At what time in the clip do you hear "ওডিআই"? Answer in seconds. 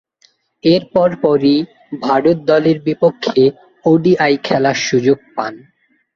3.85-4.33